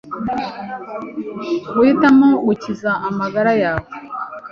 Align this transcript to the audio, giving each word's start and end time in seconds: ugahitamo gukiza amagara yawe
ugahitamo 1.69 2.29
gukiza 2.45 2.91
amagara 3.09 3.51
yawe 3.63 3.87